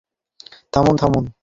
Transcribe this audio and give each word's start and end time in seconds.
থামুন, 0.73 0.95
থামুন। 0.97 1.25